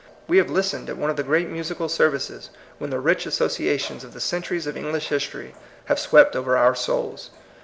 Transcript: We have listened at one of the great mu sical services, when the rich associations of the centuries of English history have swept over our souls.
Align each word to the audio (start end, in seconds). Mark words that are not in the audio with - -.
We 0.27 0.39
have 0.39 0.49
listened 0.49 0.89
at 0.89 0.97
one 0.97 1.11
of 1.11 1.15
the 1.15 1.21
great 1.21 1.47
mu 1.47 1.59
sical 1.61 1.87
services, 1.87 2.49
when 2.79 2.89
the 2.89 2.99
rich 2.99 3.27
associations 3.27 4.03
of 4.03 4.13
the 4.13 4.19
centuries 4.19 4.65
of 4.65 4.75
English 4.75 5.09
history 5.09 5.53
have 5.85 5.99
swept 5.99 6.35
over 6.35 6.57
our 6.57 6.73
souls. 6.73 7.29